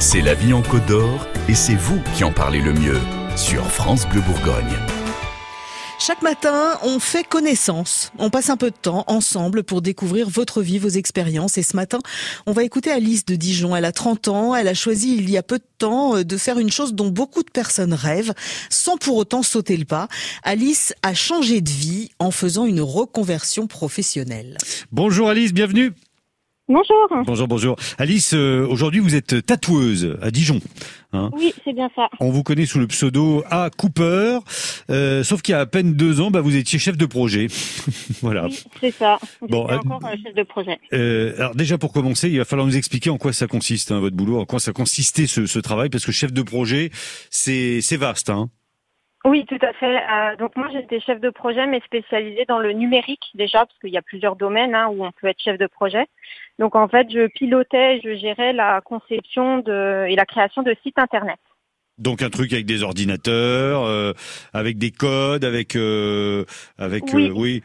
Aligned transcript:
C'est 0.00 0.20
la 0.20 0.34
vie 0.34 0.52
en 0.52 0.62
Côte 0.62 0.86
d'Or 0.86 1.26
et 1.48 1.54
c'est 1.54 1.76
vous 1.76 2.00
qui 2.14 2.24
en 2.24 2.32
parlez 2.32 2.60
le 2.60 2.72
mieux 2.72 2.98
sur 3.36 3.64
France 3.70 4.06
Bleu 4.08 4.20
Bourgogne. 4.20 4.76
Chaque 5.98 6.20
matin, 6.20 6.78
on 6.82 6.98
fait 6.98 7.24
connaissance. 7.24 8.12
On 8.18 8.28
passe 8.28 8.50
un 8.50 8.56
peu 8.56 8.70
de 8.70 8.76
temps 8.76 9.04
ensemble 9.06 9.62
pour 9.62 9.80
découvrir 9.80 10.28
votre 10.28 10.60
vie, 10.60 10.78
vos 10.78 10.88
expériences. 10.88 11.56
Et 11.56 11.62
ce 11.62 11.76
matin, 11.76 12.00
on 12.46 12.52
va 12.52 12.64
écouter 12.64 12.90
Alice 12.90 13.24
de 13.24 13.36
Dijon. 13.36 13.74
Elle 13.74 13.84
a 13.84 13.92
30 13.92 14.28
ans. 14.28 14.54
Elle 14.54 14.68
a 14.68 14.74
choisi 14.74 15.16
il 15.16 15.30
y 15.30 15.38
a 15.38 15.42
peu 15.42 15.58
de 15.58 15.64
temps 15.78 16.16
euh, 16.16 16.24
de 16.24 16.36
faire 16.36 16.58
une 16.58 16.70
chose 16.70 16.94
dont 16.94 17.08
beaucoup 17.08 17.42
de 17.42 17.50
personnes 17.50 17.94
rêvent, 17.94 18.34
sans 18.70 18.96
pour 18.98 19.16
autant 19.16 19.42
sauter 19.42 19.76
le 19.76 19.84
pas. 19.84 20.08
Alice 20.42 20.92
a 21.02 21.14
changé 21.14 21.60
de 21.60 21.70
vie 21.70 22.10
en 22.18 22.32
faisant 22.32 22.66
une 22.66 22.80
reconversion 22.80 23.66
professionnelle. 23.68 24.58
Bonjour 24.92 25.30
Alice, 25.30 25.54
bienvenue. 25.54 25.92
Bonjour. 26.66 27.08
Bonjour, 27.26 27.46
bonjour. 27.46 27.76
Alice, 27.98 28.32
euh, 28.32 28.66
aujourd'hui 28.66 29.00
vous 29.00 29.14
êtes 29.14 29.44
tatoueuse 29.44 30.18
à 30.22 30.30
Dijon. 30.30 30.60
Hein. 31.12 31.28
Oui, 31.34 31.52
c'est 31.62 31.74
bien 31.74 31.90
ça. 31.94 32.08
On 32.20 32.30
vous 32.30 32.42
connaît 32.42 32.64
sous 32.64 32.78
le 32.78 32.86
pseudo 32.86 33.44
A. 33.50 33.68
Cooper, 33.68 34.38
euh, 34.88 35.22
sauf 35.22 35.42
qu'il 35.42 35.52
y 35.52 35.56
a 35.56 35.60
à 35.60 35.66
peine 35.66 35.92
deux 35.92 36.22
ans, 36.22 36.30
bah, 36.30 36.40
vous 36.40 36.56
étiez 36.56 36.78
chef 36.78 36.96
de 36.96 37.04
projet. 37.04 37.48
voilà. 38.22 38.46
Oui, 38.46 38.64
c'est 38.80 38.92
ça. 38.92 39.18
Bon, 39.42 39.68
euh, 39.68 39.76
encore 39.76 40.10
chef 40.12 40.34
de 40.34 40.42
projet. 40.42 40.80
alors 41.38 41.54
déjà 41.54 41.76
pour 41.76 41.92
commencer, 41.92 42.30
il 42.30 42.38
va 42.38 42.46
falloir 42.46 42.66
nous 42.66 42.78
expliquer 42.78 43.10
en 43.10 43.18
quoi 43.18 43.34
ça 43.34 43.46
consiste, 43.46 43.92
hein, 43.92 44.00
votre 44.00 44.16
boulot, 44.16 44.40
en 44.40 44.46
quoi 44.46 44.58
ça 44.58 44.72
consistait 44.72 45.26
ce, 45.26 45.44
ce 45.44 45.58
travail, 45.58 45.90
parce 45.90 46.06
que 46.06 46.12
chef 46.12 46.32
de 46.32 46.42
projet, 46.42 46.88
c'est 47.28 47.96
vaste. 47.98 48.30
Hein. 48.30 48.48
Oui, 49.26 49.46
tout 49.46 49.58
à 49.62 49.72
fait. 49.72 49.96
Euh, 49.96 50.36
donc 50.36 50.54
moi, 50.54 50.68
j'étais 50.70 51.00
chef 51.00 51.18
de 51.18 51.30
projet, 51.30 51.66
mais 51.66 51.80
spécialisée 51.80 52.44
dans 52.46 52.58
le 52.58 52.72
numérique 52.72 53.24
déjà, 53.32 53.60
parce 53.60 53.78
qu'il 53.78 53.90
y 53.90 53.96
a 53.96 54.02
plusieurs 54.02 54.36
domaines 54.36 54.74
hein, 54.74 54.88
où 54.88 55.02
on 55.02 55.12
peut 55.12 55.28
être 55.28 55.40
chef 55.40 55.56
de 55.56 55.66
projet. 55.66 56.06
Donc 56.58 56.76
en 56.76 56.88
fait, 56.88 57.08
je 57.10 57.26
pilotais, 57.26 58.00
je 58.04 58.14
gérais 58.16 58.52
la 58.52 58.80
conception 58.80 59.58
de, 59.58 60.06
et 60.08 60.16
la 60.16 60.24
création 60.24 60.62
de 60.62 60.74
sites 60.82 60.98
internet. 60.98 61.38
Donc 61.96 62.22
un 62.22 62.30
truc 62.30 62.52
avec 62.52 62.66
des 62.66 62.82
ordinateurs, 62.82 63.84
euh, 63.84 64.12
avec 64.52 64.78
des 64.78 64.90
codes, 64.90 65.44
avec 65.44 65.76
euh, 65.76 66.44
avec 66.76 67.04
oui. 67.12 67.30
oui. 67.32 67.62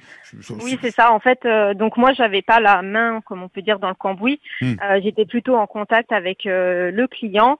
Oui, 0.61 0.77
c'est 0.81 0.91
ça. 0.91 1.11
En 1.11 1.19
fait, 1.19 1.39
donc 1.75 1.97
moi, 1.97 2.13
j'avais 2.13 2.43
pas 2.43 2.59
la 2.59 2.83
main, 2.83 3.21
comme 3.21 3.41
on 3.41 3.49
peut 3.49 3.63
dire, 3.63 3.79
dans 3.79 3.89
le 3.89 3.95
cambouis. 3.95 4.39
Hmm. 4.61 4.75
J'étais 5.01 5.25
plutôt 5.25 5.55
en 5.55 5.65
contact 5.65 6.11
avec 6.11 6.41
le 6.45 7.07
client 7.07 7.57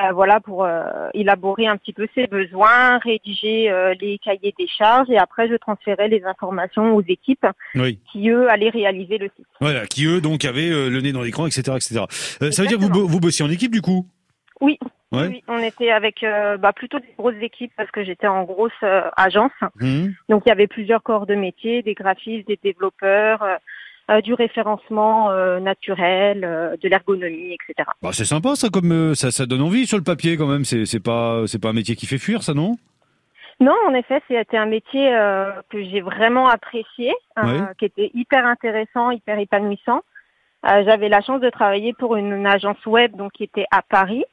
euh, 0.00 0.12
voilà, 0.12 0.38
pour 0.38 0.64
euh, 0.64 1.08
élaborer 1.12 1.66
un 1.66 1.76
petit 1.76 1.92
peu 1.92 2.06
ses 2.14 2.28
besoins, 2.28 2.98
rédiger 2.98 3.68
euh, 3.68 3.94
les 4.00 4.18
cahiers 4.18 4.54
des 4.56 4.68
charges 4.68 5.10
et 5.10 5.18
après 5.18 5.48
je 5.48 5.56
transférais 5.56 6.06
les 6.06 6.24
informations 6.24 6.94
aux 6.94 7.02
équipes 7.02 7.46
qui 8.12 8.30
eux 8.30 8.48
allaient 8.48 8.70
réaliser 8.70 9.18
le 9.18 9.28
site. 9.36 9.46
Voilà, 9.60 9.86
qui 9.86 10.06
eux 10.06 10.20
donc 10.20 10.44
avaient 10.44 10.68
le 10.68 11.00
nez 11.00 11.10
dans 11.10 11.22
l'écran, 11.22 11.46
etc., 11.46 11.62
etc. 11.74 12.04
ça 12.08 12.62
veut 12.62 12.68
dire 12.68 12.78
que 12.78 12.84
vous, 12.84 13.08
vous 13.08 13.20
bossiez 13.20 13.44
en 13.44 13.50
équipe 13.50 13.72
du 13.72 13.82
coup? 13.82 14.06
Oui. 14.60 14.78
Oui, 15.10 15.42
on 15.48 15.58
était 15.58 15.90
avec 15.90 16.22
bah, 16.60 16.74
plutôt 16.74 16.98
des 16.98 17.14
grosses 17.18 17.40
équipes 17.40 17.72
parce 17.76 17.90
que 17.90 18.04
j'étais 18.04 18.26
en 18.26 18.44
grosse 18.44 18.72
agence. 19.16 19.52
Mmh. 19.80 20.08
Donc 20.28 20.42
il 20.44 20.50
y 20.50 20.52
avait 20.52 20.66
plusieurs 20.66 21.02
corps 21.02 21.24
de 21.24 21.34
métier, 21.34 21.82
des 21.82 21.94
graphistes, 21.94 22.46
des 22.46 22.58
développeurs, 22.62 23.42
euh, 24.10 24.22
du 24.22 24.32
référencement 24.32 25.30
euh, 25.30 25.60
naturel, 25.60 26.42
euh, 26.42 26.78
de 26.82 26.88
l'ergonomie, 26.88 27.52
etc. 27.52 27.86
Bah, 28.00 28.08
c'est 28.12 28.24
sympa 28.24 28.54
ça, 28.54 28.70
comme 28.70 29.14
ça, 29.14 29.30
ça 29.30 29.44
donne 29.44 29.60
envie 29.60 29.86
sur 29.86 29.98
le 29.98 30.02
papier 30.02 30.38
quand 30.38 30.46
même. 30.46 30.64
C'est, 30.64 30.86
c'est 30.86 31.02
pas, 31.02 31.42
c'est 31.46 31.60
pas 31.60 31.68
un 31.68 31.74
métier 31.74 31.94
qui 31.94 32.06
fait 32.06 32.16
fuir, 32.16 32.42
ça 32.42 32.54
non? 32.54 32.76
Non, 33.60 33.74
en 33.86 33.92
effet, 33.92 34.22
c'était 34.26 34.56
un 34.56 34.64
métier 34.64 35.10
que 35.68 35.82
j'ai 35.82 36.00
vraiment 36.00 36.48
apprécié, 36.48 37.12
qui 37.78 37.84
était 37.84 38.10
hyper 38.14 38.46
intéressant, 38.46 39.10
hyper 39.10 39.36
épanouissant. 39.38 40.02
J'avais 40.62 41.08
la 41.08 41.20
chance 41.20 41.40
de 41.40 41.50
travailler 41.50 41.92
pour 41.92 42.14
une, 42.14 42.46
agence 42.46 42.86
web 42.86 43.16
donc 43.16 43.32
qui 43.32 43.42
était 43.42 43.66
à 43.72 43.82
Paris 43.82 44.24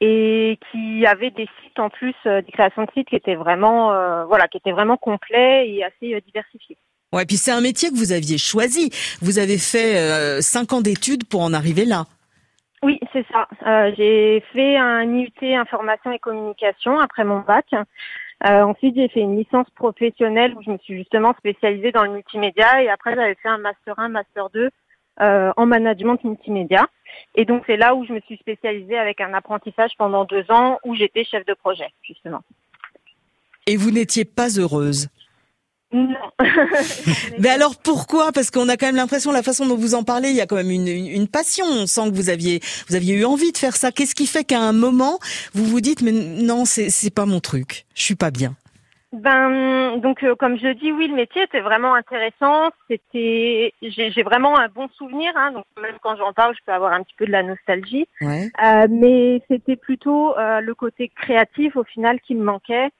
et 0.00 0.58
qui 0.72 1.06
avait 1.06 1.30
des 1.30 1.48
sites 1.62 1.78
en 1.78 1.90
plus, 1.90 2.16
des 2.24 2.52
créations 2.52 2.82
de 2.82 2.90
sites 2.90 3.08
qui 3.08 3.14
étaient 3.14 3.36
vraiment, 3.36 4.26
voilà, 4.26 4.48
qui 4.48 4.56
étaient 4.56 4.72
vraiment 4.72 4.96
complets 4.96 5.70
et 5.70 5.84
assez 5.84 6.20
diversifiés. 6.22 6.76
Ouais, 7.16 7.24
puis 7.24 7.38
c'est 7.38 7.50
un 7.50 7.62
métier 7.62 7.88
que 7.88 7.94
vous 7.94 8.12
aviez 8.12 8.36
choisi. 8.36 8.90
Vous 9.22 9.38
avez 9.38 9.56
fait 9.56 9.96
euh, 9.96 10.42
cinq 10.42 10.74
ans 10.74 10.82
d'études 10.82 11.26
pour 11.26 11.40
en 11.40 11.54
arriver 11.54 11.86
là. 11.86 12.04
Oui, 12.82 13.00
c'est 13.10 13.24
ça. 13.32 13.48
Euh, 13.66 13.90
j'ai 13.96 14.44
fait 14.52 14.76
un 14.76 15.02
IUT 15.04 15.54
information 15.54 16.12
et 16.12 16.18
communication 16.18 16.98
après 17.00 17.24
mon 17.24 17.38
bac. 17.38 17.64
Euh, 17.72 18.60
ensuite, 18.60 18.96
j'ai 18.96 19.08
fait 19.08 19.20
une 19.20 19.38
licence 19.38 19.66
professionnelle 19.70 20.52
où 20.58 20.62
je 20.62 20.70
me 20.70 20.76
suis 20.76 20.98
justement 20.98 21.34
spécialisée 21.38 21.90
dans 21.90 22.04
le 22.04 22.12
multimédia 22.12 22.82
et 22.82 22.90
après 22.90 23.14
j'avais 23.14 23.36
fait 23.36 23.48
un 23.48 23.56
master 23.56 23.98
1, 23.98 24.08
master 24.10 24.50
2 24.50 24.68
en 25.18 25.64
management 25.64 26.22
multimédia. 26.22 26.86
Et 27.34 27.46
donc 27.46 27.62
c'est 27.66 27.78
là 27.78 27.94
où 27.94 28.04
je 28.04 28.12
me 28.12 28.20
suis 28.20 28.36
spécialisée 28.36 28.98
avec 28.98 29.22
un 29.22 29.32
apprentissage 29.32 29.92
pendant 29.96 30.26
deux 30.26 30.44
ans 30.50 30.78
où 30.84 30.94
j'étais 30.94 31.24
chef 31.24 31.46
de 31.46 31.54
projet 31.54 31.88
justement. 32.02 32.42
Et 33.66 33.78
vous 33.78 33.90
n'étiez 33.90 34.26
pas 34.26 34.50
heureuse 34.58 35.08
non. 35.96 36.30
Mais 37.38 37.48
alors 37.48 37.76
pourquoi? 37.76 38.32
Parce 38.32 38.50
qu'on 38.50 38.68
a 38.68 38.76
quand 38.76 38.86
même 38.86 38.96
l'impression, 38.96 39.32
la 39.32 39.42
façon 39.42 39.66
dont 39.66 39.76
vous 39.76 39.94
en 39.94 40.04
parlez, 40.04 40.30
il 40.30 40.36
y 40.36 40.40
a 40.40 40.46
quand 40.46 40.56
même 40.56 40.70
une, 40.70 40.88
une, 40.88 41.28
passion. 41.28 41.64
On 41.66 41.86
sent 41.86 42.10
que 42.10 42.14
vous 42.14 42.30
aviez, 42.30 42.60
vous 42.88 42.94
aviez 42.94 43.14
eu 43.14 43.24
envie 43.24 43.52
de 43.52 43.58
faire 43.58 43.76
ça. 43.76 43.92
Qu'est-ce 43.92 44.14
qui 44.14 44.26
fait 44.26 44.44
qu'à 44.44 44.60
un 44.60 44.72
moment, 44.72 45.18
vous 45.54 45.64
vous 45.64 45.80
dites, 45.80 46.02
mais 46.02 46.12
non, 46.12 46.64
c'est, 46.64 46.90
c'est 46.90 47.10
pas 47.10 47.26
mon 47.26 47.40
truc. 47.40 47.86
Je 47.94 48.02
suis 48.02 48.16
pas 48.16 48.30
bien. 48.30 48.54
Ben 49.12 49.96
donc 49.98 50.22
euh, 50.24 50.34
comme 50.34 50.58
je 50.58 50.72
dis, 50.74 50.92
oui, 50.92 51.08
le 51.08 51.14
métier 51.14 51.42
était 51.42 51.60
vraiment 51.60 51.94
intéressant. 51.94 52.70
C'était, 52.88 53.72
j'ai, 53.80 54.22
vraiment 54.22 54.58
un 54.58 54.68
bon 54.68 54.88
souvenir. 54.88 55.32
Hein, 55.36 55.52
donc 55.52 55.64
même 55.80 55.96
quand 56.02 56.16
j'en 56.16 56.32
parle, 56.32 56.54
je 56.54 56.60
peux 56.66 56.72
avoir 56.72 56.92
un 56.92 57.02
petit 57.02 57.14
peu 57.16 57.26
de 57.26 57.32
la 57.32 57.42
nostalgie. 57.42 58.06
Ouais. 58.20 58.50
Euh, 58.62 58.86
mais 58.90 59.40
c'était 59.48 59.76
plutôt 59.76 60.36
euh, 60.36 60.60
le 60.60 60.74
côté 60.74 61.08
créatif 61.08 61.76
au 61.76 61.84
final 61.84 62.20
qui 62.20 62.34
me 62.34 62.44
manquait 62.44 62.90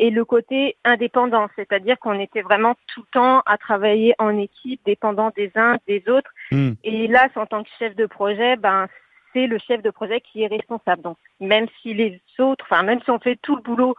et 0.00 0.08
le 0.08 0.24
côté 0.24 0.76
indépendant, 0.82 1.48
c'est-à-dire 1.56 1.98
qu'on 1.98 2.18
était 2.18 2.40
vraiment 2.40 2.74
tout 2.86 3.02
le 3.02 3.12
temps 3.12 3.42
à 3.44 3.58
travailler 3.58 4.14
en 4.18 4.36
équipe, 4.38 4.80
dépendant 4.86 5.30
des 5.36 5.52
uns 5.56 5.76
des 5.86 6.02
autres. 6.08 6.30
Hmm. 6.50 6.72
Et 6.82 7.06
là, 7.06 7.28
en 7.36 7.44
tant 7.44 7.62
que 7.62 7.68
chef 7.78 7.94
de 7.94 8.06
projet, 8.06 8.56
ben 8.56 8.88
c'est 9.34 9.46
le 9.46 9.58
chef 9.58 9.82
de 9.82 9.90
projet 9.90 10.22
qui 10.22 10.42
est 10.42 10.46
responsable. 10.46 11.02
Donc 11.02 11.18
même 11.38 11.66
si 11.82 11.92
les 11.92 12.18
autres, 12.38 12.64
enfin 12.68 12.82
même 12.82 13.00
si 13.02 13.10
on 13.10 13.18
fait 13.18 13.38
tout 13.42 13.56
le 13.56 13.62
boulot 13.62 13.94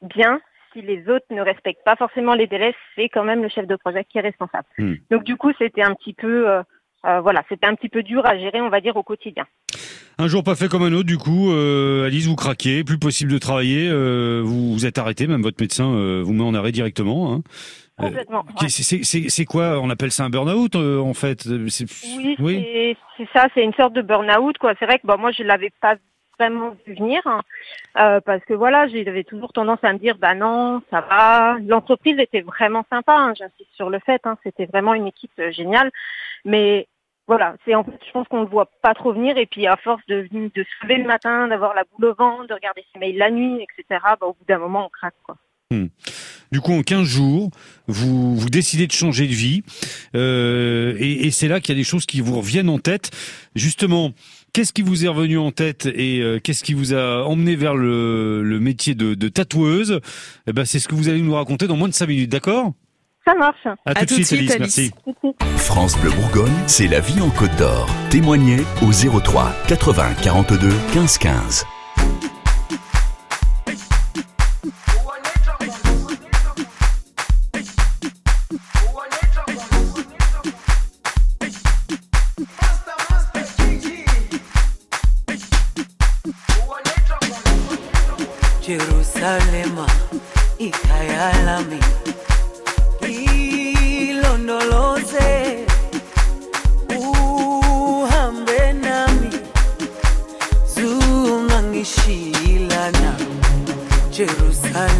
bien, 0.00 0.40
si 0.72 0.80
les 0.80 1.08
autres 1.08 1.26
ne 1.30 1.42
respectent 1.42 1.84
pas 1.84 1.96
forcément 1.96 2.34
les 2.34 2.46
délais, 2.46 2.74
c'est 2.94 3.08
quand 3.08 3.24
même 3.24 3.42
le 3.42 3.48
chef 3.48 3.66
de 3.66 3.74
projet 3.74 4.04
qui 4.04 4.18
est 4.18 4.22
responsable. 4.22 4.68
Hmm. 4.78 4.94
Donc 5.10 5.24
du 5.24 5.36
coup, 5.36 5.50
c'était 5.58 5.82
un 5.82 5.94
petit 5.94 6.14
peu, 6.14 6.48
euh, 6.48 6.62
euh, 7.04 7.20
voilà, 7.20 7.42
c'était 7.48 7.66
un 7.66 7.74
petit 7.74 7.88
peu 7.88 8.04
dur 8.04 8.24
à 8.24 8.38
gérer, 8.38 8.60
on 8.60 8.68
va 8.68 8.80
dire, 8.80 8.96
au 8.96 9.02
quotidien. 9.02 9.46
Un 10.18 10.28
jour 10.28 10.42
pas 10.42 10.54
fait 10.54 10.68
comme 10.68 10.82
un 10.82 10.92
autre, 10.94 11.06
du 11.06 11.18
coup, 11.18 11.52
euh, 11.52 12.06
Alice, 12.06 12.26
vous 12.26 12.36
craquez, 12.36 12.84
plus 12.84 12.98
possible 12.98 13.30
de 13.30 13.36
travailler, 13.38 13.86
euh, 13.90 14.40
vous 14.42 14.72
vous 14.72 14.86
êtes 14.86 14.96
arrêté, 14.96 15.26
même 15.26 15.42
votre 15.42 15.60
médecin 15.60 15.92
euh, 15.92 16.22
vous 16.24 16.32
met 16.32 16.42
en 16.42 16.54
arrêt 16.54 16.72
directement. 16.72 17.34
Hein. 17.34 17.42
Complètement. 17.98 18.44
C'est 18.66 19.44
quoi 19.44 19.78
On 19.80 19.90
appelle 19.90 20.10
ça 20.10 20.24
un 20.24 20.30
burn-out 20.30 20.74
en 20.76 21.14
fait 21.14 21.46
Oui, 21.46 22.36
oui. 22.38 22.96
c'est 23.16 23.28
ça, 23.32 23.48
c'est 23.54 23.62
une 23.62 23.74
sorte 23.74 23.94
de 23.94 24.02
burn-out 24.02 24.56
quoi. 24.58 24.74
C'est 24.78 24.86
vrai 24.86 24.98
que 24.98 25.06
bah, 25.06 25.16
moi 25.18 25.32
je 25.32 25.42
l'avais 25.42 25.70
pas 25.80 25.96
vraiment 26.38 26.76
vu 26.86 26.94
venir 26.94 27.22
hein, 27.24 27.40
parce 27.94 28.44
que 28.44 28.52
voilà, 28.52 28.86
j'avais 28.88 29.24
toujours 29.24 29.54
tendance 29.54 29.78
à 29.82 29.94
me 29.94 29.98
dire 29.98 30.16
bah 30.18 30.34
non, 30.34 30.82
ça 30.90 31.00
va. 31.02 31.56
L'entreprise 31.66 32.18
était 32.18 32.42
vraiment 32.42 32.84
sympa, 32.90 33.14
hein, 33.14 33.32
j'insiste 33.34 33.70
sur 33.74 33.88
le 33.88 33.98
fait, 33.98 34.20
hein, 34.24 34.36
c'était 34.44 34.66
vraiment 34.66 34.92
une 34.92 35.06
équipe 35.06 35.40
géniale, 35.50 35.90
mais 36.44 36.88
voilà, 37.26 37.56
c'est 37.64 37.74
en 37.74 37.82
fait, 37.82 37.98
je 38.06 38.12
pense 38.12 38.28
qu'on 38.28 38.42
le 38.42 38.46
voit 38.46 38.70
pas 38.82 38.94
trop 38.94 39.12
venir 39.12 39.36
et 39.36 39.46
puis 39.46 39.66
à 39.66 39.76
force 39.76 40.02
de, 40.06 40.28
de 40.32 40.50
se 40.62 40.86
lever 40.86 40.98
le 40.98 41.06
matin, 41.06 41.48
d'avoir 41.48 41.74
la 41.74 41.82
boule 41.84 42.06
au 42.10 42.14
ventre, 42.14 42.46
de 42.46 42.54
regarder 42.54 42.84
ses 42.92 43.00
mails 43.00 43.18
la 43.18 43.30
nuit, 43.30 43.62
etc. 43.62 44.00
Bah, 44.20 44.26
au 44.26 44.32
bout 44.32 44.44
d'un 44.48 44.58
moment, 44.58 44.86
on 44.86 44.88
craque 44.88 45.14
quoi. 45.24 45.36
Hmm. 45.72 45.86
Du 46.52 46.60
coup, 46.60 46.72
en 46.72 46.82
15 46.82 47.02
jours, 47.02 47.50
vous, 47.88 48.36
vous 48.36 48.48
décidez 48.48 48.86
de 48.86 48.92
changer 48.92 49.26
de 49.26 49.32
vie, 49.32 49.64
euh, 50.14 50.94
et, 50.98 51.26
et 51.26 51.30
c'est 51.32 51.48
là 51.48 51.58
qu'il 51.58 51.74
y 51.74 51.76
a 51.76 51.80
des 51.80 51.84
choses 51.84 52.06
qui 52.06 52.20
vous 52.20 52.36
reviennent 52.36 52.68
en 52.68 52.78
tête. 52.78 53.10
Justement, 53.56 54.12
qu'est-ce 54.52 54.72
qui 54.72 54.82
vous 54.82 55.04
est 55.04 55.08
revenu 55.08 55.38
en 55.38 55.50
tête 55.50 55.86
et 55.86 56.20
euh, 56.20 56.38
qu'est-ce 56.38 56.62
qui 56.62 56.72
vous 56.72 56.94
a 56.94 57.24
emmené 57.24 57.56
vers 57.56 57.74
le, 57.74 58.44
le 58.44 58.60
métier 58.60 58.94
de, 58.94 59.14
de 59.14 59.28
tatoueuse? 59.28 60.00
Eh 60.46 60.52
ben, 60.52 60.64
C'est 60.64 60.78
ce 60.78 60.86
que 60.86 60.94
vous 60.94 61.08
allez 61.08 61.20
nous 61.20 61.34
raconter 61.34 61.66
dans 61.66 61.76
moins 61.76 61.88
de 61.88 61.94
5 61.94 62.06
minutes, 62.06 62.30
d'accord? 62.30 62.72
Ça 63.26 63.34
marche. 63.34 63.66
À, 63.84 63.94
tout, 64.06 64.16
de 64.16 64.22
suite, 64.22 64.50
Alice, 64.52 64.56
merci. 64.58 64.90
France 65.56 65.98
Bleu 65.98 66.10
Bourgogne, 66.10 66.52
c'est 66.66 66.86
la 66.86 67.00
vie 67.00 67.20
en 67.20 67.30
Côte 67.30 67.54
d'Or. 67.56 67.88
Témoignez 68.10 68.60
au 68.82 68.92
03 69.20 69.52
80 69.68 70.14
42 70.22 70.70
15 70.92 71.18
15. 71.18 71.66
Jerusalema 88.66 89.86
ikayalami 90.58 91.78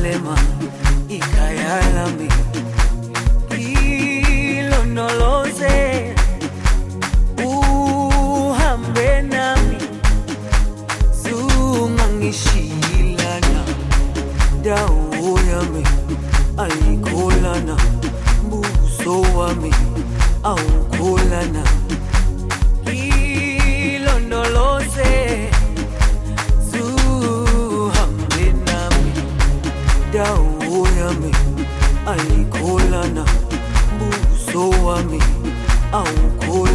problema 0.07 0.35
y 1.09 1.19
callarme. 1.19 2.29
Hilo 3.59 4.85
no 4.87 5.09
lo 5.09 5.45
sé, 5.47 6.15
uhambe 7.45 9.23
nami, 9.23 9.79
zungangishilana, 11.23 13.65
dawo 14.63 15.39
yami 15.51 15.83
ayikholana, 16.57 17.77
buso 18.49 19.23
wami 19.37 19.71
awukholana. 20.43 21.63
Soami, 34.57 35.19
mimi 35.19 35.53
au 35.93 36.67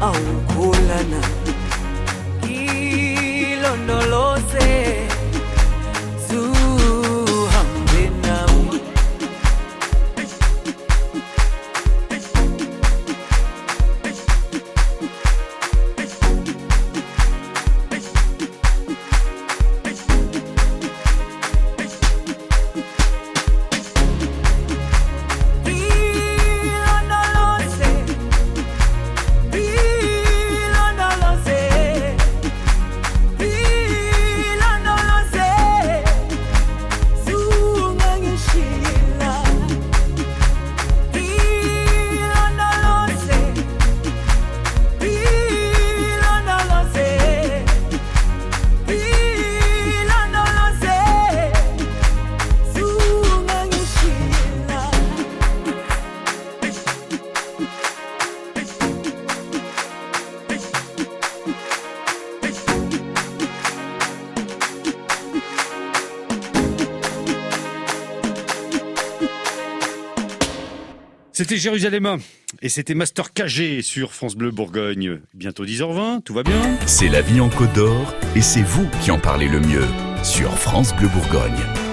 au 0.00 0.12
kulana. 0.54 1.37
C'était 71.38 71.56
Jérusalem 71.56 72.18
et 72.62 72.68
c'était 72.68 72.94
Master 72.94 73.32
KG 73.32 73.80
sur 73.80 74.12
France 74.12 74.34
Bleu 74.34 74.50
Bourgogne. 74.50 75.20
Bientôt 75.34 75.64
10h20, 75.64 76.22
tout 76.24 76.34
va 76.34 76.42
bien 76.42 76.60
C'est 76.86 77.06
la 77.06 77.22
vie 77.22 77.38
en 77.38 77.48
Côte 77.48 77.72
d'Or 77.74 78.12
et 78.34 78.42
c'est 78.42 78.64
vous 78.64 78.88
qui 79.00 79.12
en 79.12 79.20
parlez 79.20 79.46
le 79.46 79.60
mieux 79.60 79.86
sur 80.24 80.50
France 80.58 80.92
Bleu 80.96 81.06
Bourgogne. 81.06 81.87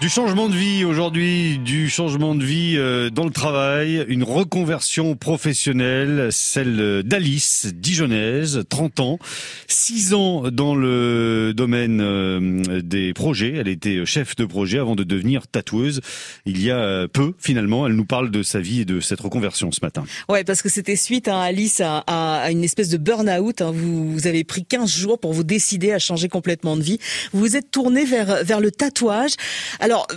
Du 0.00 0.08
changement 0.08 0.48
de 0.48 0.54
vie 0.54 0.84
aujourd'hui, 0.84 1.58
du 1.58 1.88
changement 1.90 2.36
de 2.36 2.44
vie 2.44 2.76
euh, 2.76 3.10
dans 3.10 3.24
le 3.24 3.32
travail, 3.32 4.04
une 4.06 4.22
reconversion 4.22 5.16
professionnelle, 5.16 6.28
celle 6.30 7.02
d'Alice, 7.02 7.66
dijonnaise, 7.74 8.62
30 8.68 9.00
ans, 9.00 9.18
6 9.66 10.14
ans 10.14 10.50
dans 10.52 10.76
le 10.76 11.52
domaine 11.52 12.00
euh, 12.00 12.80
des 12.80 13.12
projets. 13.12 13.54
Elle 13.56 13.66
était 13.66 14.06
chef 14.06 14.36
de 14.36 14.44
projet 14.44 14.78
avant 14.78 14.94
de 14.94 15.02
devenir 15.02 15.48
tatoueuse 15.48 16.00
il 16.46 16.62
y 16.62 16.70
a 16.70 16.76
euh, 16.78 17.08
peu 17.08 17.32
finalement. 17.40 17.84
Elle 17.88 17.94
nous 17.94 18.04
parle 18.04 18.30
de 18.30 18.44
sa 18.44 18.60
vie 18.60 18.82
et 18.82 18.84
de 18.84 19.00
cette 19.00 19.20
reconversion 19.20 19.72
ce 19.72 19.80
matin. 19.82 20.04
Ouais, 20.28 20.44
parce 20.44 20.62
que 20.62 20.68
c'était 20.68 20.94
suite, 20.94 21.26
hein, 21.26 21.40
Alice, 21.40 21.80
à, 21.80 22.04
à- 22.06 22.52
une 22.52 22.62
espèce 22.62 22.88
de 22.88 22.98
burn-out. 22.98 23.62
hein. 23.62 23.72
Vous, 23.74 24.28
avez 24.28 24.44
pris 24.44 24.64
15 24.64 24.88
jours 24.96 25.18
pour 25.18 25.32
vous 25.32 25.42
décider 25.44 25.90
à 25.90 25.98
changer 25.98 26.28
complètement 26.28 26.76
de 26.76 26.82
vie. 26.82 27.00
Vous 27.32 27.40
vous 27.40 27.56
êtes 27.56 27.72
tourné 27.72 28.04
vers, 28.04 28.44
vers 28.44 28.60
le 28.60 28.70
tatouage. 28.70 29.32
Euh, 29.96 30.14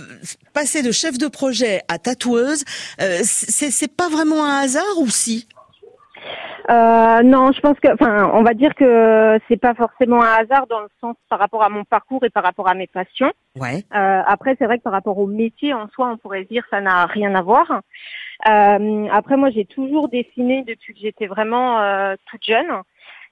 passer 0.52 0.82
de 0.82 0.92
chef 0.92 1.18
de 1.18 1.28
projet 1.28 1.82
à 1.88 1.98
tatoueuse, 1.98 2.64
euh, 3.00 3.20
c'est 3.22 3.96
pas 3.96 4.08
vraiment 4.08 4.44
un 4.44 4.62
hasard 4.62 4.98
ou 4.98 5.08
si? 5.08 5.48
Euh, 6.70 7.22
non, 7.22 7.50
je 7.52 7.60
pense 7.60 7.78
que, 7.80 7.92
enfin, 7.92 8.30
on 8.34 8.42
va 8.42 8.54
dire 8.54 8.74
que 8.74 9.38
c'est 9.48 9.56
pas 9.56 9.74
forcément 9.74 10.22
un 10.22 10.32
hasard 10.32 10.66
dans 10.68 10.80
le 10.80 10.88
sens 11.00 11.16
par 11.28 11.38
rapport 11.38 11.62
à 11.64 11.68
mon 11.68 11.84
parcours 11.84 12.24
et 12.24 12.30
par 12.30 12.44
rapport 12.44 12.68
à 12.68 12.74
mes 12.74 12.86
passions. 12.86 13.32
Ouais. 13.58 13.84
Euh, 13.94 14.22
après, 14.26 14.54
c'est 14.58 14.66
vrai 14.66 14.78
que 14.78 14.82
par 14.82 14.92
rapport 14.92 15.18
au 15.18 15.26
métier 15.26 15.74
en 15.74 15.88
soi, 15.88 16.08
on 16.12 16.16
pourrait 16.18 16.44
se 16.44 16.48
dire 16.48 16.64
ça 16.70 16.80
n'a 16.80 17.06
rien 17.06 17.34
à 17.34 17.42
voir. 17.42 17.82
Euh, 18.48 19.08
après, 19.12 19.36
moi, 19.36 19.50
j'ai 19.50 19.64
toujours 19.64 20.08
dessiné 20.08 20.64
depuis 20.66 20.94
que 20.94 21.00
j'étais 21.00 21.26
vraiment 21.26 21.80
toute 22.30 22.44
jeune. 22.44 22.82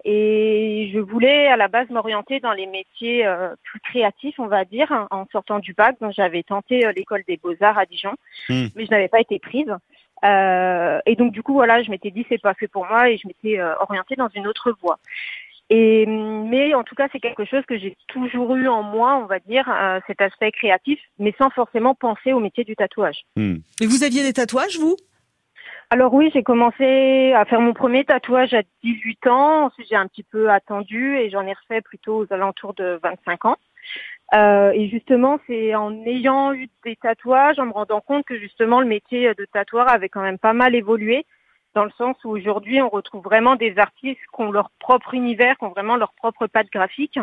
Et 0.04 0.90
je 0.94 0.98
voulais 0.98 1.46
à 1.48 1.56
la 1.56 1.68
base 1.68 1.88
m'orienter 1.90 2.40
dans 2.40 2.52
les 2.52 2.66
métiers 2.66 3.26
euh, 3.26 3.54
plus 3.64 3.80
créatifs, 3.80 4.38
on 4.38 4.46
va 4.46 4.64
dire, 4.64 5.06
en 5.10 5.26
sortant 5.30 5.58
du 5.58 5.74
bac. 5.74 5.96
Donc 6.00 6.12
j'avais 6.12 6.42
tenté 6.42 6.86
euh, 6.86 6.92
l'école 6.96 7.22
des 7.28 7.36
beaux-arts 7.36 7.78
à 7.78 7.86
Dijon, 7.86 8.14
Hmm. 8.48 8.66
mais 8.74 8.86
je 8.86 8.90
n'avais 8.90 9.08
pas 9.08 9.20
été 9.20 9.38
prise. 9.38 9.72
Euh, 10.24 11.00
et 11.06 11.16
donc 11.16 11.32
du 11.32 11.42
coup, 11.42 11.54
voilà, 11.54 11.82
je 11.82 11.90
m'étais 11.90 12.10
dit 12.10 12.26
c'est 12.28 12.40
pas 12.40 12.54
fait 12.54 12.68
pour 12.68 12.86
moi 12.86 13.10
et 13.10 13.16
je 13.18 13.26
m'étais 13.26 13.58
euh, 13.58 13.74
orientée 13.80 14.16
dans 14.16 14.28
une 14.34 14.46
autre 14.46 14.74
voie. 14.82 14.98
Et 15.70 16.04
mais 16.06 16.74
en 16.74 16.82
tout 16.82 16.94
cas, 16.94 17.08
c'est 17.12 17.20
quelque 17.20 17.44
chose 17.44 17.64
que 17.66 17.78
j'ai 17.78 17.96
toujours 18.08 18.56
eu 18.56 18.68
en 18.68 18.82
moi, 18.82 19.16
on 19.22 19.26
va 19.26 19.38
dire, 19.38 19.70
euh, 19.70 20.00
cet 20.06 20.20
aspect 20.20 20.50
créatif, 20.50 20.98
mais 21.18 21.34
sans 21.38 21.48
forcément 21.50 21.94
penser 21.94 22.32
au 22.32 22.40
métier 22.40 22.64
du 22.64 22.74
tatouage. 22.74 23.20
Hmm. 23.36 23.58
Et 23.80 23.86
vous 23.86 24.02
aviez 24.02 24.22
des 24.22 24.32
tatouages, 24.32 24.78
vous? 24.78 24.96
Alors 25.92 26.14
oui, 26.14 26.30
j'ai 26.32 26.44
commencé 26.44 27.32
à 27.32 27.44
faire 27.44 27.60
mon 27.60 27.74
premier 27.74 28.04
tatouage 28.04 28.54
à 28.54 28.62
18 28.84 29.26
ans. 29.26 29.64
Ensuite, 29.64 29.88
j'ai 29.88 29.96
un 29.96 30.06
petit 30.06 30.22
peu 30.22 30.48
attendu 30.48 31.16
et 31.16 31.30
j'en 31.30 31.44
ai 31.44 31.52
refait 31.52 31.80
plutôt 31.80 32.18
aux 32.18 32.32
alentours 32.32 32.74
de 32.74 33.00
25 33.02 33.44
ans. 33.46 33.56
Euh, 34.32 34.70
et 34.70 34.88
justement, 34.88 35.40
c'est 35.48 35.74
en 35.74 35.92
ayant 36.06 36.54
eu 36.54 36.68
des 36.84 36.94
tatouages, 36.94 37.58
en 37.58 37.66
me 37.66 37.72
rendant 37.72 38.00
compte 38.00 38.24
que 38.24 38.38
justement 38.38 38.80
le 38.80 38.86
métier 38.86 39.34
de 39.34 39.44
tatoueur 39.46 39.88
avait 39.88 40.08
quand 40.08 40.22
même 40.22 40.38
pas 40.38 40.52
mal 40.52 40.76
évolué, 40.76 41.26
dans 41.74 41.84
le 41.84 41.90
sens 41.98 42.16
où 42.22 42.30
aujourd'hui 42.30 42.80
on 42.80 42.88
retrouve 42.88 43.24
vraiment 43.24 43.56
des 43.56 43.76
artistes 43.76 44.20
qui 44.32 44.42
ont 44.42 44.52
leur 44.52 44.70
propre 44.78 45.14
univers, 45.14 45.58
qui 45.58 45.64
ont 45.64 45.70
vraiment 45.70 45.96
leur 45.96 46.12
propre 46.12 46.46
patte 46.46 46.70
graphique. 46.70 47.18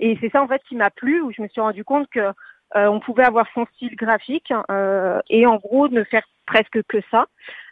Et 0.00 0.18
c'est 0.20 0.30
ça 0.30 0.42
en 0.42 0.48
fait 0.48 0.62
qui 0.68 0.76
m'a 0.76 0.90
plu, 0.90 1.22
où 1.22 1.32
je 1.32 1.40
me 1.40 1.48
suis 1.48 1.62
rendu 1.62 1.82
compte 1.82 2.10
que 2.10 2.20
euh, 2.20 2.86
on 2.88 3.00
pouvait 3.00 3.24
avoir 3.24 3.46
son 3.54 3.64
style 3.74 3.96
graphique 3.96 4.52
euh, 4.70 5.20
et 5.30 5.46
en 5.46 5.56
gros 5.56 5.88
ne 5.88 6.04
faire 6.04 6.26
presque 6.46 6.82
que 6.88 6.98
ça. 7.10 7.26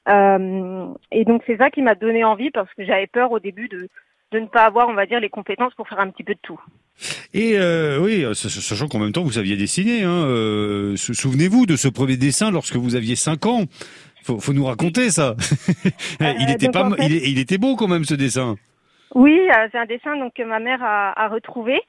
Euh, 0.09 0.87
et 1.12 1.25
donc 1.25 1.42
c'est 1.47 1.57
ça 1.59 1.71
qui 1.71 1.83
m'a 1.83 1.95
donné 1.95 2.25
envie 2.25 2.50
parce 2.50 2.73
que 2.75 2.85
j'avais 2.85 3.07
peur 3.07 3.30
au 3.33 3.38
début 3.38 3.69
de 3.69 3.88
de 4.33 4.38
ne 4.38 4.47
pas 4.47 4.62
avoir, 4.64 4.88
on 4.88 4.95
va 4.95 5.07
dire, 5.07 5.19
les 5.19 5.28
compétences 5.28 5.75
pour 5.75 5.88
faire 5.88 5.99
un 5.99 6.09
petit 6.09 6.23
peu 6.23 6.35
de 6.35 6.38
tout. 6.40 6.61
Et 7.35 7.59
euh, 7.59 7.99
oui, 7.99 8.25
sachant 8.35 8.87
qu'en 8.87 9.00
même 9.00 9.11
temps 9.11 9.25
vous 9.25 9.38
aviez 9.38 9.57
dessiné. 9.57 10.04
Hein, 10.04 10.25
euh, 10.25 10.95
Souvenez-vous 10.97 11.66
de 11.66 11.75
ce 11.75 11.88
premier 11.88 12.16
dessin 12.16 12.52
lorsque 12.52 12.76
vous 12.76 12.95
aviez 12.95 13.16
5 13.16 13.45
ans? 13.47 13.64
Faut, 14.23 14.38
faut 14.38 14.52
nous 14.52 14.64
raconter 14.66 15.11
ça. 15.11 15.35
il 16.21 16.50
était 16.50 16.69
pas, 16.69 16.85
en 16.85 16.90
fait- 16.92 17.07
il, 17.07 17.12
il 17.30 17.38
était 17.40 17.59
beau 17.59 17.75
quand 17.75 17.88
même 17.88 18.04
ce 18.04 18.14
dessin. 18.14 18.57
Oui, 19.14 19.40
euh, 19.50 19.69
c'est 19.73 19.79
un 19.79 19.87
dessin 19.87 20.17
donc 20.17 20.35
que 20.35 20.43
ma 20.43 20.61
mère 20.61 20.83
a, 20.83 21.12
a 21.21 21.29
retrouvé. 21.29 21.81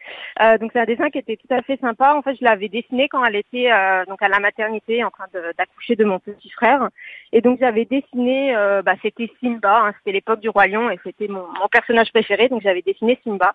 Euh, 0.42 0.58
donc 0.58 0.72
c'est 0.74 0.80
un 0.80 0.86
dessin 0.86 1.10
qui 1.12 1.20
était 1.20 1.38
tout 1.38 1.54
à 1.54 1.62
fait 1.62 1.80
sympa. 1.80 2.14
En 2.16 2.22
fait, 2.24 2.36
je 2.40 2.44
l'avais 2.44 2.68
dessiné 2.68 3.08
quand 3.10 3.24
elle 3.24 3.36
était 3.36 3.72
euh, 3.72 4.04
donc 4.06 4.22
à 4.24 4.28
la 4.28 4.40
maternité 4.40 5.04
en 5.04 5.12
train 5.12 5.26
de- 5.34 5.54
d'accoucher 5.58 5.96
de, 5.96 6.04
mon 6.04 6.20
petit 6.20 6.50
frère. 6.50 6.90
Et 7.32 7.42
donc 7.42 7.60
j'avais 7.60 7.86
dessiné, 7.86 8.56
euh, 8.56 8.82
bah, 8.82 8.96
c'était 9.04 9.30
Simba. 9.40 9.84
hein, 9.88 9.94
c'était 10.00 10.14
l'époque 10.14 10.40
du 10.40 10.50
roi 10.50 10.66
lion 10.68 10.90
et 10.90 11.00
c'était 11.04 11.28
mon, 11.28 11.46
mon 11.60 11.68
personnage 11.72 12.12
préféré. 12.12 12.50
Donc 12.50 12.62
j'avais 12.64 12.82
dessiné 12.82 13.20
Simba. 13.24 13.54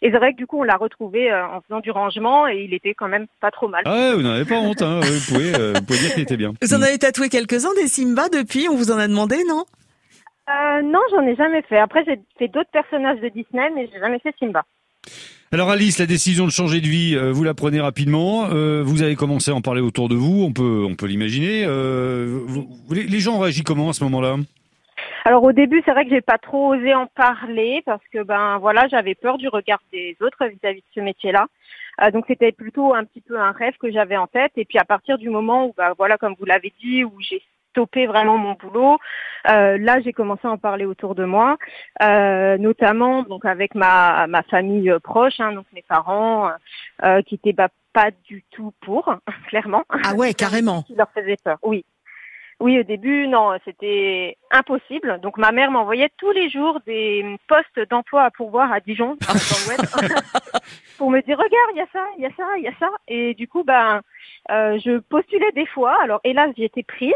Et 0.00 0.12
c'est 0.12 0.18
vrai 0.18 0.30
que 0.32 0.36
du 0.38 0.46
coup 0.46 0.60
on 0.60 0.62
l'a 0.62 0.76
retrouvé 0.76 1.28
euh, 1.32 1.44
en 1.44 1.60
faisant 1.62 1.80
du 1.80 1.90
rangement 1.90 2.46
et 2.46 2.58
il 2.58 2.72
était 2.72 2.94
quand 2.94 3.08
même 3.08 3.26
pas 3.40 3.50
trop 3.50 3.66
mal. 3.66 3.82
Ah 3.84 3.90
ouais, 4.10 4.14
vous 4.14 4.22
n'en 4.22 4.30
avez 4.30 4.44
pas 4.44 4.54
honte, 4.60 4.80
hein. 4.80 5.00
vous, 5.02 5.34
pouvez, 5.34 5.52
euh, 5.56 5.72
vous 5.74 5.82
pouvez 5.84 5.98
dire 5.98 6.14
qu'il 6.14 6.22
était 6.22 6.36
bien. 6.36 6.52
Vous 6.62 6.72
en 6.74 6.82
avez 6.82 6.98
tatoué 6.98 7.28
quelques-uns 7.28 7.74
des 7.74 7.88
Simba 7.88 8.28
depuis 8.28 8.68
On 8.70 8.76
vous 8.76 8.92
en 8.92 8.98
a 8.98 9.08
demandé, 9.08 9.38
non? 9.48 9.64
Euh, 10.48 10.82
non, 10.82 11.00
j'en 11.10 11.22
ai 11.26 11.36
jamais 11.36 11.62
fait. 11.62 11.78
Après 11.78 12.04
j'ai 12.06 12.18
fait 12.38 12.48
d'autres 12.48 12.70
personnages 12.70 13.20
de 13.20 13.28
Disney, 13.28 13.70
mais 13.74 13.88
j'ai 13.92 14.00
jamais 14.00 14.18
fait 14.18 14.34
Simba. 14.38 14.64
Alors 15.52 15.70
Alice, 15.70 15.98
la 15.98 16.06
décision 16.06 16.44
de 16.46 16.50
changer 16.50 16.80
de 16.80 16.86
vie, 16.86 17.14
euh, 17.16 17.32
vous 17.32 17.44
la 17.44 17.54
prenez 17.54 17.80
rapidement. 17.80 18.46
Euh, 18.50 18.82
vous 18.84 19.02
avez 19.02 19.14
commencé 19.16 19.50
à 19.50 19.54
en 19.54 19.60
parler 19.62 19.80
autour 19.80 20.08
de 20.08 20.14
vous, 20.14 20.42
on 20.42 20.52
peut, 20.52 20.84
on 20.88 20.94
peut 20.94 21.06
l'imaginer. 21.06 21.64
Euh, 21.66 22.40
vous- 22.46 22.68
les, 22.90 23.04
les 23.04 23.18
gens 23.20 23.36
ont 23.36 23.40
réagi 23.40 23.62
comment 23.62 23.90
à 23.90 23.92
ce 23.92 24.04
moment-là? 24.04 24.36
Alors 25.24 25.42
au 25.44 25.52
début, 25.52 25.82
c'est 25.84 25.92
vrai 25.92 26.04
que 26.04 26.10
j'ai 26.10 26.20
pas 26.22 26.38
trop 26.38 26.74
osé 26.74 26.94
en 26.94 27.06
parler 27.06 27.82
parce 27.84 28.02
que 28.12 28.22
ben 28.22 28.58
voilà, 28.58 28.88
j'avais 28.88 29.14
peur 29.14 29.36
du 29.36 29.48
regard 29.48 29.80
des 29.92 30.16
autres 30.20 30.46
vis-à-vis 30.46 30.80
de 30.80 30.86
ce 30.94 31.00
métier-là. 31.00 31.46
Euh, 32.02 32.10
donc 32.10 32.24
c'était 32.28 32.52
plutôt 32.52 32.94
un 32.94 33.04
petit 33.04 33.20
peu 33.20 33.38
un 33.38 33.52
rêve 33.52 33.74
que 33.80 33.90
j'avais 33.90 34.16
en 34.16 34.26
tête. 34.26 34.52
Et 34.56 34.64
puis 34.64 34.78
à 34.78 34.84
partir 34.84 35.18
du 35.18 35.28
moment 35.28 35.66
où 35.66 35.74
bah 35.76 35.92
voilà, 35.98 36.16
comme 36.16 36.34
vous 36.38 36.46
l'avez 36.46 36.72
dit, 36.80 37.04
où 37.04 37.12
j'ai 37.20 37.42
stoppé 37.70 38.06
vraiment 38.06 38.38
mon 38.38 38.54
boulot, 38.54 38.98
euh, 39.50 39.78
là 39.78 40.00
j'ai 40.00 40.12
commencé 40.12 40.46
à 40.46 40.50
en 40.50 40.58
parler 40.58 40.84
autour 40.84 41.14
de 41.14 41.24
moi, 41.24 41.56
euh, 42.02 42.58
notamment 42.58 43.22
donc 43.22 43.44
avec 43.44 43.74
ma 43.74 44.26
ma 44.26 44.42
famille 44.42 44.90
euh, 44.90 44.98
proche, 44.98 45.40
hein, 45.40 45.52
donc 45.52 45.66
mes 45.72 45.82
parents, 45.82 46.50
euh, 47.04 47.22
qui 47.22 47.36
étaient 47.36 47.52
bah, 47.52 47.68
pas 47.92 48.10
du 48.24 48.44
tout 48.50 48.72
pour, 48.80 49.14
clairement. 49.48 49.84
Ah 50.04 50.14
ouais, 50.14 50.34
carrément. 50.34 50.82
qui 50.82 50.94
leur 50.94 51.10
faisait 51.12 51.36
peur. 51.42 51.58
Oui. 51.62 51.84
Oui, 52.60 52.76
au 52.76 52.82
début, 52.82 53.28
non, 53.28 53.56
c'était 53.64 54.36
impossible. 54.50 55.20
Donc 55.20 55.38
ma 55.38 55.52
mère 55.52 55.70
m'envoyait 55.70 56.10
tous 56.16 56.32
les 56.32 56.50
jours 56.50 56.80
des 56.86 57.24
postes 57.46 57.88
d'emploi 57.88 58.24
à 58.24 58.30
pourvoir 58.32 58.72
à 58.72 58.80
Dijon 58.80 59.16
dans 59.20 59.34
le 59.34 59.68
web, 59.68 59.80
pour 60.98 61.10
me 61.10 61.20
dire 61.22 61.38
regarde, 61.38 61.70
il 61.74 61.78
y 61.78 61.80
a 61.80 61.86
ça, 61.92 62.04
il 62.18 62.22
y 62.22 62.26
a 62.26 62.30
ça, 62.36 62.44
il 62.58 62.64
y 62.64 62.68
a 62.68 62.72
ça. 62.78 62.90
Et 63.06 63.32
du 63.34 63.48
coup, 63.48 63.64
ben, 63.64 64.02
euh, 64.50 64.78
je 64.84 64.98
postulais 64.98 65.50
des 65.54 65.66
fois. 65.66 65.96
Alors 66.02 66.20
hélas, 66.24 66.50
j'y 66.56 66.64
étais 66.64 66.82
prise, 66.82 67.14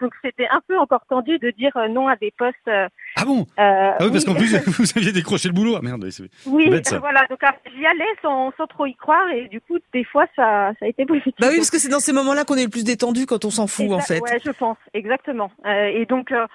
donc 0.00 0.12
c'était 0.22 0.48
un 0.48 0.60
peu 0.66 0.76
encore 0.78 1.04
tendu 1.08 1.38
de 1.38 1.50
dire 1.50 1.74
euh, 1.76 1.88
non 1.88 2.08
à 2.08 2.16
des 2.16 2.32
postes. 2.36 2.56
euh, 2.68 2.88
Ah 3.16 3.24
bon? 3.24 3.40
euh, 3.40 3.44
Ah 3.58 3.96
oui, 4.00 4.10
parce 4.10 4.24
oui. 4.26 4.32
qu'en 4.32 4.38
plus, 4.38 4.54
vous 4.78 4.98
aviez 4.98 5.12
décroché 5.12 5.48
le 5.48 5.54
boulot. 5.54 5.76
Ah 5.76 5.80
merde, 5.82 6.02
oui, 6.04 6.12
c'est- 6.12 6.28
Oui, 6.46 6.68
bête, 6.68 6.92
voilà. 7.00 7.24
Donc 7.30 7.42
après, 7.42 7.70
j'y 7.76 7.86
allais 7.86 8.04
sans, 8.20 8.52
sans 8.56 8.66
trop 8.66 8.86
y 8.86 8.94
croire 8.94 9.28
et 9.30 9.48
du 9.48 9.60
coup, 9.60 9.78
des 9.92 10.04
fois, 10.04 10.26
ça, 10.36 10.72
ça 10.78 10.84
a 10.84 10.88
été 10.88 11.06
positif. 11.06 11.34
Bah 11.40 11.46
oui, 11.50 11.56
parce 11.56 11.70
que 11.70 11.78
c'est 11.78 11.88
dans 11.88 12.00
ces 12.00 12.12
moments-là 12.12 12.44
qu'on 12.44 12.56
est 12.56 12.64
le 12.64 12.70
plus 12.70 12.84
détendu 12.84 13.26
quand 13.26 13.44
on 13.44 13.50
s'en 13.50 13.66
fout, 13.66 13.92
en 13.92 14.00
fait. 14.00 14.20
Ouais, 14.20 14.40
je 14.44 14.50
pense, 14.50 14.76
exactement. 14.92 15.50
Euh, 15.64 15.86
et 15.86 16.04
donc, 16.06 16.32
euh, 16.32 16.46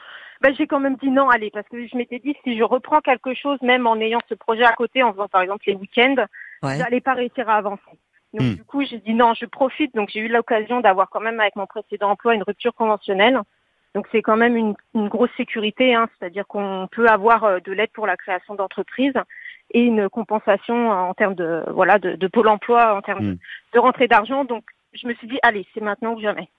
bah, 0.42 0.50
j'ai 0.58 0.68
quand 0.68 0.80
même 0.82 0.98
dit 1.02 1.10
non, 1.10 1.30
allez, 1.30 1.50
parce 1.52 1.68
que 1.70 1.88
je 1.88 1.96
m'étais 1.96 2.20
dit, 2.20 2.36
si 2.44 2.58
je 2.58 2.64
reprends 2.64 3.00
quelque 3.00 3.34
chose, 3.34 3.58
même 3.62 3.88
en 3.88 3.96
ayant 4.02 4.20
ce 4.28 4.36
projet 4.36 4.64
à 4.66 4.74
côté, 4.74 5.02
en 5.02 5.14
faisant 5.14 5.30
par 5.30 5.42
exemple 5.42 5.64
les 5.68 5.76
week-ends, 5.76 6.16
Ouais. 6.66 6.78
j'allais 6.78 7.02
pas 7.02 7.14
réussir 7.14 7.50
à 7.50 7.56
avancer. 7.56 7.82
Donc 8.34 8.48
Hmm. 8.48 8.54
du 8.56 8.64
coup, 8.66 8.84
j'ai 8.84 9.00
dit 9.00 9.14
non, 9.14 9.34
je 9.34 9.46
profite. 9.46 9.96
Donc 9.96 10.10
j'ai 10.12 10.20
eu 10.20 10.28
l'occasion 10.28 10.82
d'avoir 10.82 11.10
quand 11.10 11.22
même 11.22 11.40
avec 11.40 11.56
mon 11.56 11.66
précédent 11.68 12.10
emploi 12.12 12.36
une 12.36 12.44
rupture 12.44 12.74
conventionnelle. 12.74 13.40
Donc 13.94 14.08
c'est 14.12 14.22
quand 14.22 14.36
même 14.36 14.58
une, 14.58 14.76
une 14.94 15.08
grosse 15.08 15.30
sécurité, 15.38 15.96
hein, 15.96 16.10
c'est-à-dire 16.20 16.46
qu'on 16.48 16.90
peut 16.92 17.08
avoir 17.08 17.46
euh, 17.46 17.60
de 17.64 17.72
l'aide 17.72 17.92
pour 17.94 18.06
la 18.08 18.18
création 18.18 18.54
d'entreprise 18.56 19.14
et 19.72 19.80
une 19.82 20.10
compensation 20.10 20.92
en 20.92 21.14
termes 21.14 21.36
de 21.36 21.64
voilà 21.72 21.98
de, 21.98 22.16
de 22.16 22.28
pôle 22.28 22.50
emploi 22.50 22.94
en 22.94 23.02
termes 23.02 23.24
de, 23.24 23.32
Hmm. 23.34 23.38
de 23.74 23.80
rentrée 23.80 24.08
d'argent. 24.10 24.44
Donc 24.44 24.66
je 24.94 25.08
me 25.08 25.14
suis 25.14 25.28
dit 25.28 25.40
allez, 25.44 25.66
c'est 25.74 25.82
maintenant 25.82 26.14
ou 26.14 26.20
jamais. 26.22 26.50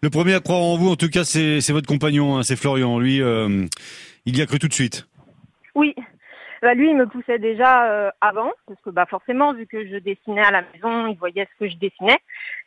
Le 0.00 0.10
premier 0.10 0.34
à 0.34 0.40
croire 0.40 0.60
en 0.60 0.76
vous, 0.76 0.90
en 0.90 0.96
tout 0.96 1.08
cas, 1.08 1.24
c'est 1.24 1.60
c'est 1.60 1.72
votre 1.72 1.88
compagnon, 1.88 2.36
hein, 2.36 2.44
c'est 2.44 2.54
Florian. 2.54 3.00
Lui, 3.00 3.20
euh, 3.20 3.66
il 4.26 4.38
y 4.38 4.42
a 4.42 4.46
cru 4.46 4.60
tout 4.60 4.68
de 4.68 4.72
suite. 4.72 5.08
Oui. 5.74 5.92
Bah, 6.62 6.74
lui, 6.74 6.90
il 6.90 6.96
me 6.96 7.06
poussait 7.06 7.38
déjà 7.38 7.90
euh, 7.90 8.10
avant, 8.20 8.50
parce 8.66 8.80
que 8.80 8.90
bah 8.90 9.06
forcément, 9.06 9.52
vu 9.52 9.66
que 9.66 9.86
je 9.86 9.96
dessinais 9.96 10.42
à 10.44 10.50
la 10.50 10.62
maison, 10.62 11.06
il 11.06 11.16
voyait 11.16 11.46
ce 11.52 11.58
que 11.64 11.70
je 11.70 11.76
dessinais, 11.76 12.18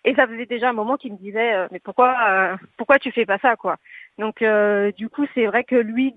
et 0.06 0.14
ça 0.16 0.28
faisait 0.28 0.46
déjà 0.46 0.70
un 0.70 0.74
moment 0.74 0.98
qu'il 0.98 1.14
me 1.14 1.18
disait, 1.18 1.54
euh, 1.56 1.68
mais 1.72 1.80
pourquoi, 1.80 2.16
euh, 2.30 2.58
pourquoi 2.78 3.00
tu 3.00 3.12
fais 3.12 3.26
pas 3.26 3.40
ça, 3.40 3.56
quoi? 3.56 3.78
Donc, 4.18 4.42
euh, 4.42 4.92
du 4.92 5.10
coup, 5.10 5.26
c'est 5.34 5.46
vrai 5.48 5.64
que 5.64 5.76
lui, 5.76 6.14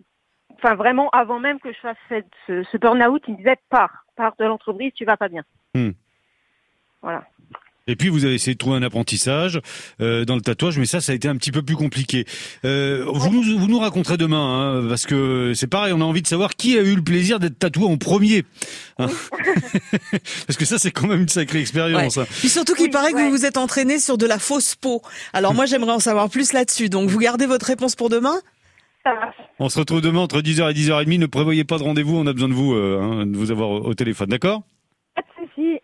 enfin 0.54 0.74
vraiment, 0.74 1.08
avant 1.10 1.38
même 1.38 1.60
que 1.60 1.72
je 1.72 1.78
fasse 1.78 1.96
cette- 2.08 2.26
ce, 2.46 2.62
ce 2.64 2.76
burn-out, 2.76 3.22
il 3.26 3.32
me 3.32 3.36
disait, 3.38 3.56
pars, 3.70 4.04
pars 4.16 4.34
de 4.38 4.44
l'entreprise, 4.44 4.92
tu 4.94 5.04
vas 5.04 5.16
pas 5.16 5.28
bien. 5.28 5.42
Hmm. 5.74 5.90
Voilà. 7.00 7.24
Et 7.88 7.96
puis 7.96 8.08
vous 8.08 8.24
avez 8.24 8.34
essayé 8.34 8.54
de 8.54 8.58
trouver 8.58 8.76
un 8.76 8.82
apprentissage 8.82 9.60
euh, 10.00 10.24
dans 10.24 10.34
le 10.36 10.40
tatouage, 10.40 10.78
mais 10.78 10.86
ça, 10.86 11.00
ça 11.00 11.12
a 11.12 11.14
été 11.14 11.26
un 11.28 11.36
petit 11.36 11.50
peu 11.50 11.62
plus 11.62 11.74
compliqué. 11.76 12.24
Euh, 12.64 13.04
vous, 13.08 13.30
nous, 13.30 13.58
vous 13.58 13.66
nous 13.66 13.78
raconterez 13.78 14.16
demain, 14.16 14.38
hein, 14.84 14.86
parce 14.88 15.04
que 15.06 15.52
c'est 15.54 15.66
pareil, 15.66 15.92
on 15.92 16.00
a 16.00 16.04
envie 16.04 16.22
de 16.22 16.26
savoir 16.28 16.50
qui 16.54 16.78
a 16.78 16.82
eu 16.82 16.94
le 16.94 17.02
plaisir 17.02 17.40
d'être 17.40 17.58
tatoué 17.58 17.86
en 17.86 17.96
premier. 17.96 18.44
hein. 18.98 19.06
parce 20.46 20.56
que 20.58 20.64
ça, 20.64 20.78
c'est 20.78 20.90
quand 20.90 21.06
même 21.08 21.22
une 21.22 21.28
sacrée 21.28 21.60
expérience. 21.60 22.18
hein. 22.18 22.26
Puis 22.38 22.48
surtout 22.48 22.74
qu'il 22.74 22.86
Oui, 22.86 22.90
paraît 22.90 23.12
que 23.12 23.16
ouais. 23.16 23.24
vous 23.24 23.30
vous 23.30 23.46
êtes 23.46 23.56
entraîné 23.56 23.98
sur 23.98 24.18
de 24.18 24.26
la 24.26 24.38
fausse 24.38 24.74
peau. 24.74 25.02
Alors 25.32 25.54
moi, 25.54 25.66
j'aimerais 25.66 25.92
en 25.92 26.00
savoir 26.00 26.28
plus 26.30 26.52
là-dessus. 26.52 26.88
Donc 26.88 27.08
vous 27.10 27.18
gardez 27.18 27.46
votre 27.46 27.66
réponse 27.66 27.96
pour 27.96 28.08
demain? 28.10 28.36
On 29.58 29.68
se 29.68 29.78
retrouve 29.80 30.00
demain 30.00 30.20
entre 30.20 30.40
10h 30.40 30.70
et 30.70 30.74
10h30. 30.74 31.18
Ne 31.18 31.26
prévoyez 31.26 31.64
pas 31.64 31.78
de 31.78 31.82
rendez-vous, 31.82 32.16
on 32.16 32.26
a 32.26 32.32
besoin 32.32 32.48
de 32.48 32.54
vous, 32.54 32.74
euh, 32.74 33.00
hein, 33.02 33.26
de 33.26 33.36
vous 33.36 33.50
avoir 33.50 33.70
au, 33.70 33.94
téléphone, 33.94 34.28
d'accord? 34.28 34.62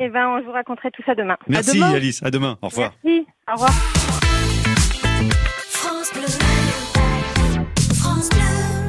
Et 0.01 0.09
ben, 0.09 0.41
je 0.41 0.47
vous 0.47 0.53
raconterai 0.53 0.91
tout 0.93 1.03
ça 1.05 1.15
demain. 1.15 1.37
Merci 1.49 1.75
demain. 1.75 1.93
Alice, 1.95 2.23
à 2.23 2.31
demain, 2.31 2.57
au 2.63 2.69
revoir. 2.69 2.93
Merci. 3.03 3.27
Au 3.49 3.53
revoir. 3.55 3.71
France 5.71 6.13
Bleu. 6.15 6.29
France 7.95 8.29
Bleu. 8.31 8.88